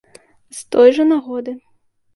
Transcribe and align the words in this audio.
З 0.59 0.63
той 0.77 0.97
жа 0.99 1.07
нагоды. 1.13 1.57